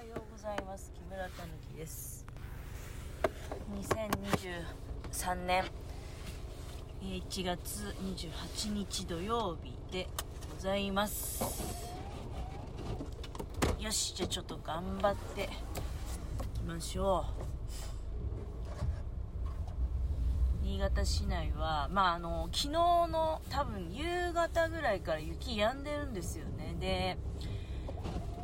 [0.00, 0.90] はようございます。
[0.94, 2.24] 木村たぬきです。
[3.70, 5.64] 2023年
[7.02, 10.08] 1月28日土曜日で
[10.56, 11.44] ございます。
[13.78, 15.46] よしじゃあちょっと頑張ってい
[16.58, 17.26] きましょ
[20.62, 20.64] う。
[20.64, 26.74] 新潟市内はまああの昨日の多分夕方ぐらいから雪止んでるんですよね。
[26.80, 27.18] で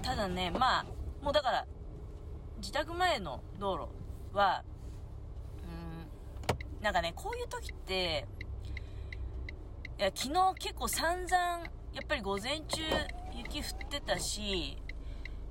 [0.00, 1.66] ただねまあもうだから
[2.58, 3.88] 自宅前の道
[4.32, 4.64] 路は
[5.62, 8.26] うんなんかねこういう時って
[9.98, 12.80] いや昨日結構散々やっぱり午前中
[13.34, 14.78] 雪降ってたし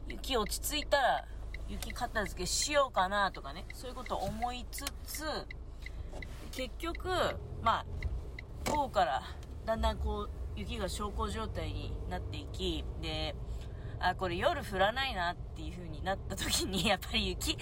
[0.08, 1.26] 雪落ち着いたら
[1.68, 5.24] 雪片付けしようかなとかねそういうことを思いつつ
[6.52, 7.10] 結局
[7.62, 7.86] まあ
[8.70, 9.24] 午後から
[9.66, 13.36] だんだんこう雪が小康状態になっていきで
[14.00, 17.58] あこれ夜降らないなっていう風になった時に やっぱり雪。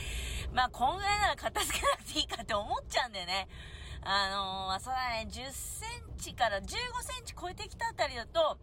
[0.53, 3.47] まあこんぐらいなら片付けなくていいかって思っちゃうんだよね。
[4.01, 5.27] あのー、そうだね。
[5.29, 8.59] 10センチから15センチ超えてきたあたりだと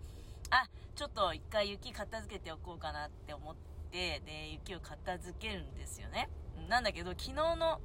[0.51, 3.57] あちょっと一回雪片付けておこうかなって思っ
[3.91, 6.31] てで雪を片付けるんですよね。
[6.69, 7.81] なんだけど昨日の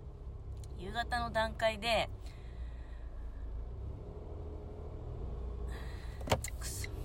[0.78, 2.10] 夕方の段階で
[6.60, 6.99] くそ。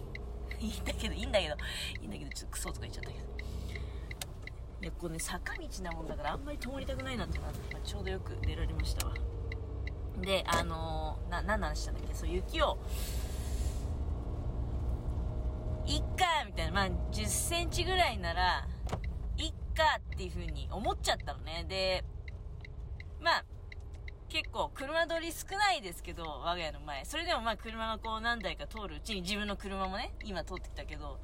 [0.65, 1.55] いいんだけどいいんだけど
[2.03, 3.25] いいんだけどちょっとクソとか言っちゃったけど。
[4.83, 9.15] いやここね坂道なもんだからあんまり通りたくないなってなって、まあ、ちょうどよく出られましたわ。
[10.21, 12.15] であのー、な何の話したんだっけ？
[12.15, 12.79] そう雪を
[15.87, 18.67] いっかみたいなまあ1 0センチぐらいなら
[19.39, 21.65] いっかっていう風に思っちゃったのね。
[21.67, 22.05] で
[23.21, 23.45] まあ
[24.35, 27.05] 結構車通り少ないですけど我が家の前。
[27.05, 31.21] それでもまあ車がこう何台か通るうちに自分の車もね今通ってきたけど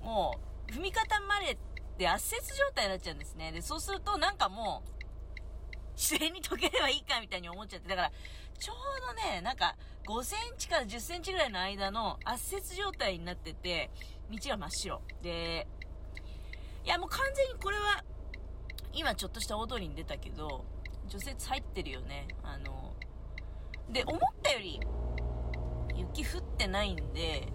[0.00, 1.58] もう踏み固まれ
[1.98, 3.50] て圧雪状態になっちゃうんですね。
[3.50, 5.00] でそうするとなんかもう
[5.96, 7.88] 自然に溶ければいいかみたいに思っちゃって。
[7.88, 8.12] だから
[8.60, 8.76] ちょう
[9.08, 9.74] どねなんか
[10.06, 13.90] 5センチから10センチぐらいの間の圧雪状態になってて
[14.30, 15.02] 道が真っ白。
[15.20, 15.66] で
[16.84, 18.04] いやもう完全にこれは
[18.92, 20.64] 今ちょっとした大通りに出たけど
[21.08, 22.28] 除雪入ってるよね。
[22.42, 22.92] あの
[23.90, 24.80] で思ったより
[25.96, 27.52] 雪降ってないんで、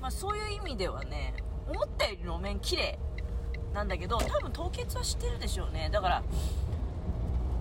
[0.00, 1.34] まあ、そういう意味ではね
[1.68, 2.98] 思ったより路面綺麗
[3.72, 5.88] なんだけど多分凍結はしてるでしょうね。
[5.92, 6.22] だから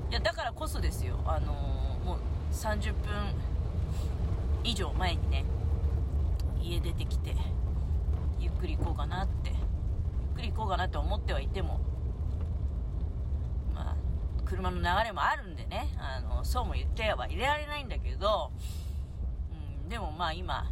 [0.10, 1.20] いやだからこそですよ。
[1.26, 1.54] あの
[2.04, 3.36] もう30分
[4.64, 5.46] 以上前にね
[6.62, 7.36] 家出てきて
[8.40, 11.80] ゆっくり行こうかなってゆっくり行こうかなって思ってはいても
[14.48, 18.52] 車の流れもあるんでねあのそうも言っては入れられないんだけど、
[19.84, 20.72] うん、でもまあ今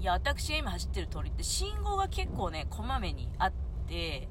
[0.00, 3.52] いや私が今走ってる通りって信号が結構ねこまめにあっ
[3.86, 4.28] て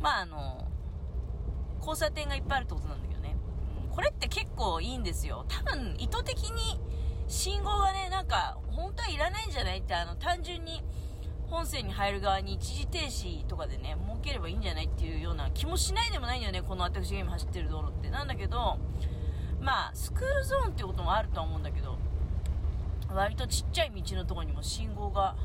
[0.00, 0.68] まああの
[1.78, 3.36] 交差点がいっぱいあるってことなんだけどね、
[3.88, 5.46] うん、これって結構いいんですよ。
[5.48, 6.80] 多分意図的に
[7.26, 10.82] 信号がねなんか本当はいらないんじゃないってあの単純に
[11.50, 18.10] 本線に入る側に一時停止とかでね設ければいいんじゃないっていうような気もしないでもないんだよねこの私が今走ってる道路って。
[18.10, 18.78] なんだけど
[19.60, 21.98] まあスクールゾーンってこともあるとは思うんだけど
[23.12, 25.36] 割とちっちゃい道のとこにも信号が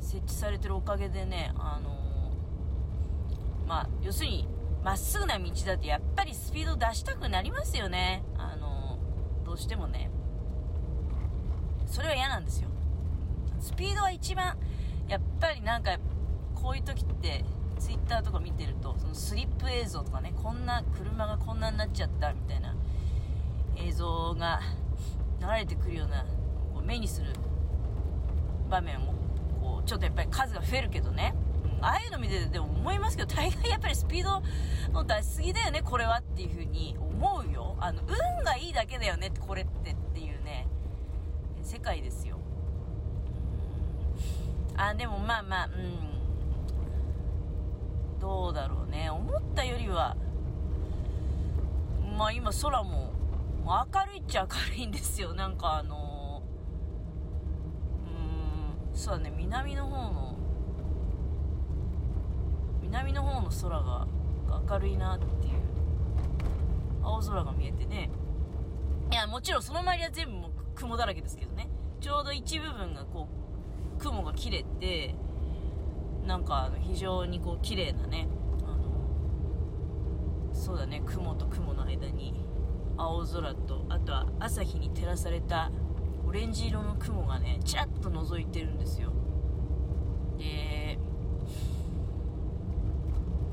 [0.00, 4.46] 設置されてるおかげでねあのー、まあ要するに
[4.82, 8.22] まっすぐな道だとやっぱりスピード出したくなりますよね。
[8.38, 8.98] あの
[9.44, 10.10] どうしてもね。
[11.86, 12.68] それは嫌なんですよ。
[13.60, 14.56] スピードは一番
[15.08, 15.98] やっぱりなんか
[16.54, 17.44] こういう時って
[17.78, 22.74] ツイッターとか見てるとそのスリップ映像とかねこんな車がこんなになっちゃったみたいな
[23.76, 24.60] 映像が
[25.40, 26.24] 流れてくるような
[26.74, 27.32] こう目にする
[28.68, 29.14] 場面も
[29.60, 31.34] こうちょっとやっぱり数が増えるけどね。
[31.82, 34.42] ああいうの見ててでも思いますけど大概やっぱりスピード
[34.92, 37.76] の出しすぎだよねこれはっていう風に思うよ。
[37.80, 40.68] あの運がいいだけだよねこれってっていうね
[41.62, 42.39] 世界ですよ。
[44.88, 46.20] あでもまあまあうん。
[48.20, 49.10] どうだろうね。
[49.10, 50.16] 思ったよりは
[52.18, 53.12] まあ今空も
[53.64, 55.34] 明るいっちゃ明るいんですよ。
[55.34, 56.42] なんかあの
[58.92, 59.32] うんそうだね。
[59.36, 60.36] 南の方の
[62.82, 64.06] 南の方の空が
[64.68, 65.60] 明るいなっていう。
[67.02, 68.10] 青空が見えてね。
[69.10, 71.68] いやもちろんその周りは全部もう雲だらけですけどね。
[72.00, 73.49] ちょうど一部分がこう
[74.00, 75.14] 雲が切れて
[76.26, 78.28] なんかあの非常にこう綺麗なね
[78.64, 82.34] あのそうだね雲と雲の間に
[82.96, 85.70] 青空とあとは朝日に照らされた
[86.26, 89.12] オレンジ色の雲がねちらっと覗いてるんですよ。
[90.38, 90.98] で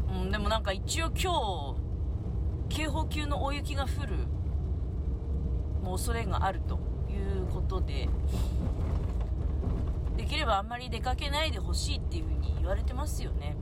[0.10, 1.76] うんでもなんか一応今
[2.70, 4.16] 日警報級の大雪が降る
[5.84, 6.80] もう恐れがあると
[7.10, 8.10] いうことで
[10.18, 13.56] できればあんまり出かけないでほしいっていう風に言われてますよね。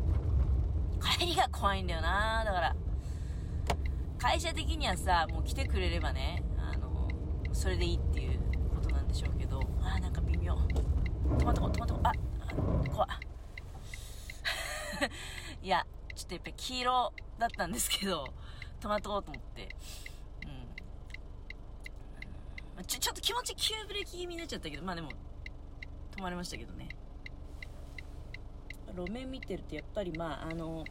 [1.20, 2.76] 帰りが怖いんだよなだから。
[4.18, 7.10] 会社的にはさもう来てくれればねあの
[7.54, 8.40] それでいいっていう
[8.74, 9.60] ことなんでしょうけど。
[9.82, 10.56] あーなんか微妙。
[11.38, 12.14] トマトトマトああ
[12.90, 13.08] 怖
[15.62, 15.86] いや
[16.16, 18.26] ちょっとやっぱり黄色だったんですけど
[18.80, 19.76] トマトと思って。
[22.78, 22.86] うん。
[22.86, 25.10] ちょちょっと気持ち急ブレーキ気味になっちゃったけどまあでも
[26.18, 26.90] 止まりましたけどね。
[28.96, 30.86] 路面見てるとやっぱりまああの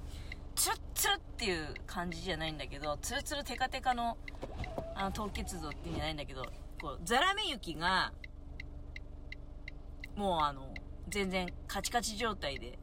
[0.55, 4.19] ツルッツルっていう感じじゃないんだけどツルツルテカテカの
[4.95, 6.45] あの凍結像っていうんじゃないんだけど
[6.81, 8.13] こうザラメ雪が
[10.17, 10.75] もうあの
[11.09, 12.79] 全然カチカチ状態で。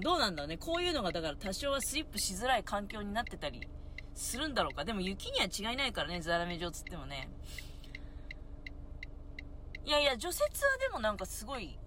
[0.00, 0.56] どうなんだろうね。
[0.56, 3.66] こういうのがだから多少はスリップしづらい環境になってたり
[4.14, 4.84] するんだろうか。
[4.84, 7.28] でも雪には違いないからねザラメ状つってもね
[9.84, 10.48] いやいや除雪は
[10.80, 11.78] でもなんかすごい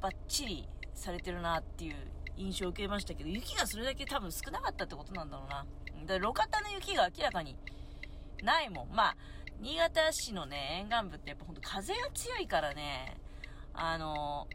[0.00, 1.94] バッチリされてるなっていう
[2.36, 5.66] 印象を受けましたけど雪がそれだけ多分少なかったってことなんだろうな。
[6.06, 7.56] で路肩の雪が明らかに
[8.42, 8.88] ないもん。
[8.90, 9.16] まあ
[9.60, 13.16] 新潟市のね沿岸部ってやっぱほんと風が強いからね
[13.74, 14.46] あの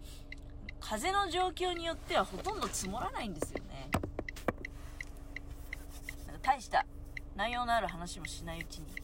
[0.79, 3.89] 風の状況によってはほとんど積もらないんですよね。
[6.27, 6.85] なんか大した
[7.35, 9.02] 内容のある話もしないうちに。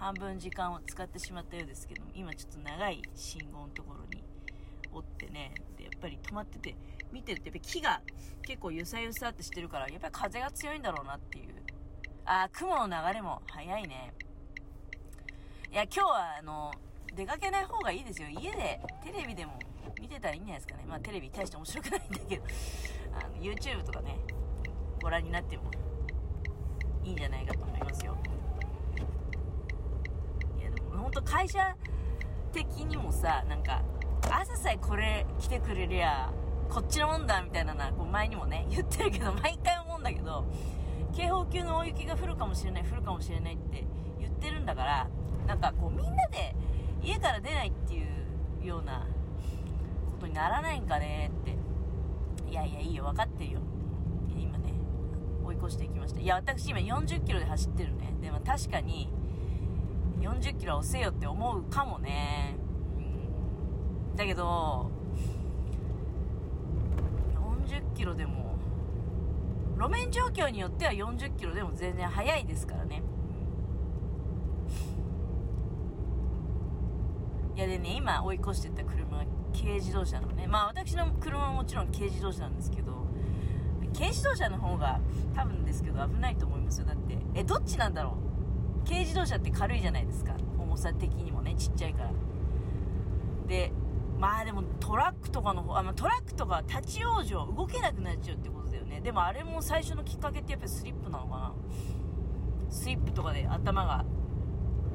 [0.00, 4.24] 半分時間を使ってしまったようですけども今ちょっと長い信号のところに
[4.92, 6.74] おってねでやっぱり止まってて
[7.12, 8.00] 見てるとやっぱ木が
[8.40, 11.54] 結構ゆさゆさってしてるからやっぱり風が強いんだろうなっていう。
[12.24, 14.14] あー雲の流れも速いね。
[15.70, 16.72] いや今日はあの
[17.14, 18.28] 出かけない方がいいですよ。
[18.28, 19.58] 家でテレビでも
[20.00, 20.84] 見てたらいいんじゃないですかね。
[20.88, 22.42] まあテレビ大して面白くないんだけど。
[23.12, 24.16] あの YouTube とかね
[25.02, 25.70] ご覧になっても
[27.04, 28.16] いいんじゃないかと思いますよ。
[31.12, 31.58] 本当会社
[32.52, 33.82] 的にもさなんか
[34.30, 36.32] 朝さえこれ来てくれりゃ
[36.68, 40.44] こっちのもんだみたいなのはこう前にもね 言ってるけど毎回思うんだけど
[41.12, 43.84] 警報級の大雪が降るかもしれない降るかもしれないって
[44.20, 45.08] 言ってるんだから
[45.48, 46.54] なんかこうみんなで
[47.02, 48.04] 家から出ないってい
[48.62, 49.04] うような
[50.12, 51.58] ことにならないんかねって。
[52.48, 53.60] いやいやいいよ分かってるよ。
[54.36, 54.74] 今ね
[55.44, 56.20] 追い越していきました。
[56.20, 58.12] いや私今40キロで走ってるね。
[58.20, 59.08] でも確かに
[60.20, 62.56] 40キロは遅えよって思うかもね、
[64.10, 64.90] うん、だけど
[67.66, 68.56] 40キロでも
[69.78, 73.02] 路面状況によっては40キロでも全然速いですからね。
[77.56, 80.46] いやでね今追い越してった車は軽自動車のね。
[80.46, 83.06] まあ私の車はもちろん軽自動車なんですけど
[83.94, 85.00] 軽自動車の方が
[85.34, 86.86] 多分ですけど危ないと思いますよ。
[86.86, 88.29] だってえどっちなんだろう？
[88.90, 90.34] 軽自動車って軽いじゃないですか。
[90.58, 92.10] 重さ的にもねちっちゃいから。
[93.46, 93.72] で
[94.18, 99.00] まあでもトラックとかの方あ、まあ、トラックとか立ち往生動けなくなっちゃうってことだよね。
[99.00, 101.54] でもあれも最初のきっかけってやっぱりスリップなのかな。
[102.68, 104.04] スリップとかで頭が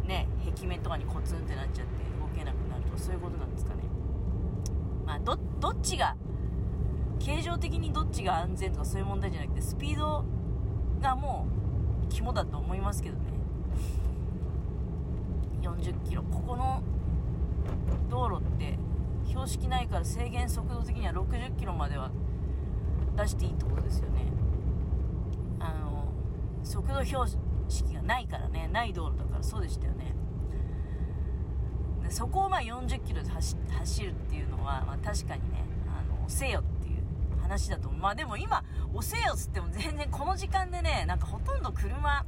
[0.05, 3.83] ね壁面とかにコツンってなっちゃって動けなくなるとそういうことなんですかね。
[5.05, 5.37] まあどっ
[5.81, 6.17] ちが
[7.19, 10.25] 形状的にどっちが安全とかそういう問題じゃなくてスピード
[11.01, 11.47] がも
[12.03, 13.34] う肝だと思いますけどね。
[15.79, 16.23] 40キロ。
[16.23, 16.81] ここの
[18.09, 18.77] 道路って
[19.27, 22.11] 標識ないから制限速度的には60キロまでは
[23.15, 24.25] 出していいってことですよね。
[25.59, 26.07] あの
[26.63, 27.25] 速度標
[27.67, 28.69] 識がないからね。
[28.71, 30.15] ない道路だからそうでしたよね。
[32.09, 38.01] そこをまあ40キロで走るっていうのは、まあ、確かにねあの遅えよっていう話だと思う。
[38.01, 38.63] まあでも今
[38.93, 42.23] 遅えよっつっても全然この時間でねなんかほとんど車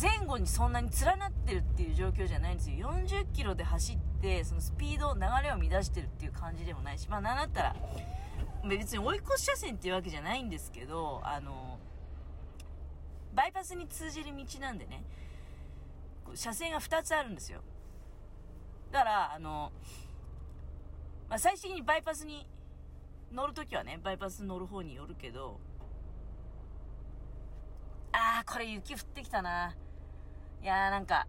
[0.00, 2.90] 前後にそんなに連なってるっていう状況じゃないんですよ。
[2.90, 7.76] 40キロで走ってそのスピード流れを乱してるっていう感じでもないしまあなんだったら
[8.68, 11.78] 別に追い越し車線っていうわけじゃないんですけどあの
[13.34, 15.04] バイパスに通じる道なんでね
[16.34, 17.60] 車線が2つあるんですよ。
[18.90, 19.72] だからあの、
[21.28, 22.46] まあ、最終的にバイパスに
[23.32, 25.58] 乗るときはねバイパス乗る方によるけど
[28.12, 29.74] あーこれ雪降ってきたな。
[30.62, 31.26] いやーなんか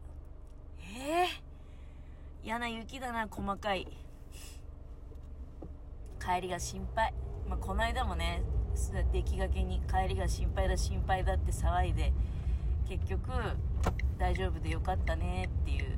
[0.80, 3.88] えー、嫌な雪だな細かい。
[6.24, 7.14] 帰りが心配。
[7.50, 8.44] まあこの間もね
[8.76, 12.14] そうやって行きがけに帰りが心配だ心配だって騒いで
[12.88, 13.22] 結局
[14.20, 15.98] 大丈夫でよかったねっていう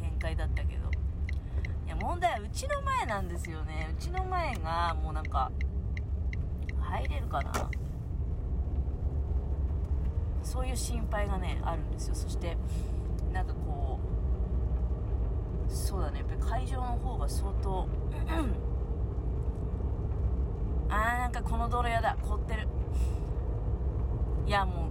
[0.00, 0.90] 展開だったけど。
[1.86, 3.94] いや問題はうちの前なんですよね。
[3.96, 5.52] うちの前がもうなんか
[6.80, 7.70] 入れるかな？
[10.46, 12.14] そういう心配がねあるんですよ。
[12.14, 12.56] そして
[13.32, 13.98] なんかこ
[15.68, 16.20] うそうだね。
[16.20, 17.88] やっぱり会場の方が相当
[20.88, 22.16] あーなんかこの道路やだ。
[22.22, 22.68] 凍ってる。
[24.46, 24.88] いやも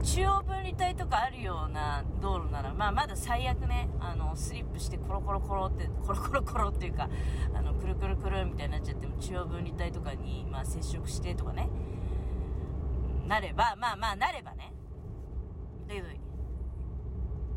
[0.00, 3.88] う中央分離帯とかあるような道路なら、まあ、まだ最悪ね。
[3.98, 7.10] あのスリップしてコロコロコロってコロコロコロっていうか
[7.52, 11.68] あのくるくるくるみたいになっちゃっても中央分離帯とかに、まあ、接触してとかね。
[13.28, 14.72] なればまあまあなればね。
[15.86, 16.08] だけど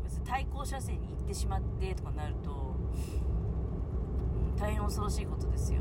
[0.04, 2.76] 別に対向車線に行ってしまってとかなると
[4.58, 5.80] 大変恐ろしいことですよ。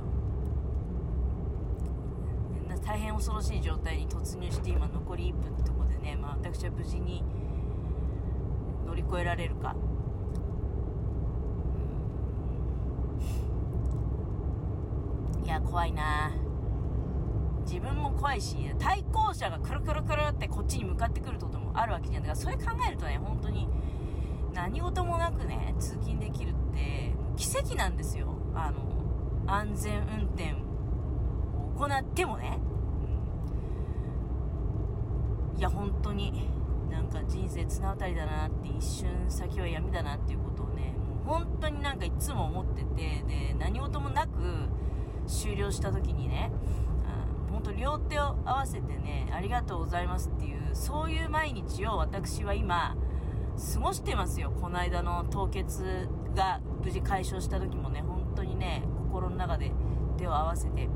[2.86, 7.24] 大変恐ろしい状態に突入して今残り1分ってとこでね、まあ、私は無事に
[8.86, 9.76] 乗り越えられるか。
[15.44, 16.32] いや怖いな。
[17.72, 22.24] 自分も怖いし対向車がくるくるくるってこっちに向かってくることもあるわけじゃん。
[22.24, 23.70] だからそれ考えるとね本当に
[24.54, 28.28] 何事もなくね通勤できるって奇跡なんですよ。
[28.54, 28.82] あの
[29.48, 30.58] 安全運転を
[31.80, 32.60] 行ってもね、
[35.54, 35.60] うん。
[35.60, 36.50] いや本当に
[36.90, 40.94] なんか人生綱渡りだなって一瞬先は闇だなっていうことをね
[41.26, 44.32] もう本当になんかいつも思っててで何事もなく
[45.26, 46.52] 終了した時にね
[47.64, 52.98] 本当両手を合わせてねありがとうございますっていうそういう毎日を私は今
[53.74, 54.52] 過ごしてますよ。
[54.60, 59.72] この間の凍結が無事解消した時もね本当にね心の中で
[60.18, 60.90] 手を合わせて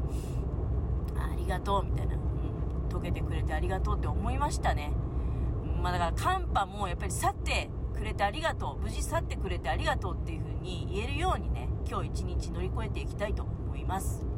[1.16, 4.92] ありがとうみたいな、うん、溶けてくれてありがとうって思いましたね、
[5.84, 14.35] まあ、だから寒波もやっぱり去ってくれてありがとう無事去ってくれてありがとうっていう風に言えるようにね今日一日乗り越えていきたいと思います。